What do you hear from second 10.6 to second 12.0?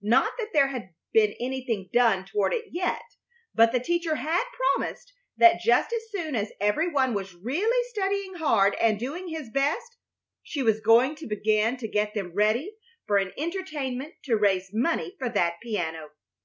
was going to begin to